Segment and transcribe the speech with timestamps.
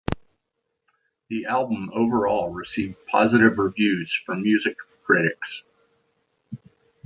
[1.29, 5.63] The album overall received positives reviews from music critics.